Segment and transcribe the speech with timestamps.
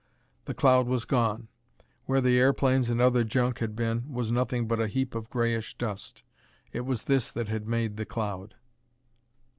[0.45, 1.47] The cloud was gone.
[2.05, 5.77] Where the airplanes and other junk had been, was nothing but a heap of grayish
[5.77, 6.23] dust.
[6.73, 8.55] It was this that had made the cloud.